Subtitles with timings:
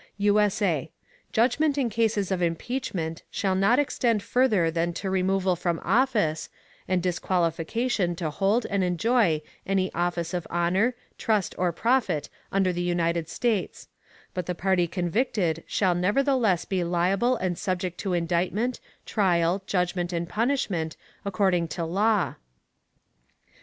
[0.17, 0.89] [USA]
[1.31, 6.49] Judgment in Cases of Impeachment shall not extend further than to removal from Office,
[6.87, 12.81] and Disqualification to hold and enjoy any Office of Honour, Trust or Profit under the
[12.81, 13.89] United States:
[14.33, 20.27] but the Party convicted shall nevertheless be liable and subject to Indictment, Trial, Judgment and
[20.27, 22.33] Punishment, according to Law.